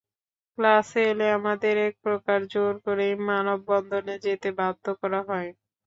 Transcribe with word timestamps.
ক্লাসে 0.57 1.01
এলে 1.11 1.27
আমাদের 1.37 1.75
একপ্রকার 1.89 2.39
জোর 2.53 2.73
করেই 2.85 3.13
মানববন্ধনে 3.27 4.13
যেতে 4.25 4.49
বাধ্য 4.59 4.85
করা 5.01 5.19
হয়। 5.29 5.49